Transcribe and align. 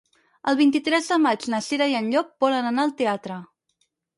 El 0.51 0.55
vint-i-tres 0.61 1.09
de 1.11 1.17
maig 1.27 1.45
na 1.55 1.59
Cira 1.67 1.89
i 1.93 1.99
en 2.01 2.09
Llop 2.15 2.33
volen 2.47 2.71
anar 2.71 2.87
al 2.87 2.99
teatre. 3.03 3.39